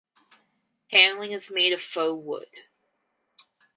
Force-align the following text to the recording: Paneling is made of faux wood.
Paneling 0.89 1.31
is 1.31 1.51
made 1.51 1.73
of 1.73 1.79
faux 1.79 2.19
wood. 2.25 2.47